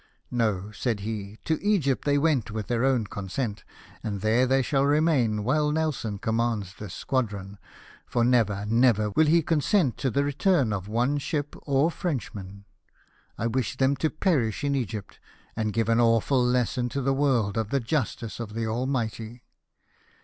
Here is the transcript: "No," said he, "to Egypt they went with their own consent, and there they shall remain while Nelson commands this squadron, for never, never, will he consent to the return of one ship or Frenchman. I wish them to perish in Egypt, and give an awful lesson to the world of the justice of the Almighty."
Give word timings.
"No," 0.31 0.71
said 0.71 1.01
he, 1.01 1.37
"to 1.45 1.63
Egypt 1.63 2.05
they 2.05 2.17
went 2.17 2.49
with 2.49 2.65
their 2.65 2.83
own 2.83 3.05
consent, 3.05 3.63
and 4.01 4.21
there 4.21 4.47
they 4.47 4.63
shall 4.63 4.83
remain 4.87 5.43
while 5.43 5.69
Nelson 5.71 6.17
commands 6.17 6.73
this 6.73 6.95
squadron, 6.95 7.59
for 8.07 8.23
never, 8.23 8.65
never, 8.65 9.11
will 9.11 9.27
he 9.27 9.43
consent 9.43 9.97
to 9.97 10.09
the 10.09 10.23
return 10.23 10.73
of 10.73 10.87
one 10.87 11.19
ship 11.19 11.55
or 11.67 11.91
Frenchman. 11.91 12.65
I 13.37 13.45
wish 13.45 13.77
them 13.77 13.95
to 13.97 14.09
perish 14.09 14.63
in 14.63 14.73
Egypt, 14.73 15.19
and 15.55 15.71
give 15.71 15.87
an 15.87 15.99
awful 16.01 16.43
lesson 16.43 16.89
to 16.89 17.01
the 17.03 17.13
world 17.13 17.55
of 17.55 17.69
the 17.69 17.79
justice 17.79 18.39
of 18.39 18.55
the 18.55 18.65
Almighty." 18.65 19.43